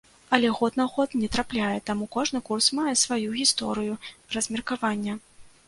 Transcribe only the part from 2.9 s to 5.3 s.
сваю гісторыю размеркавання.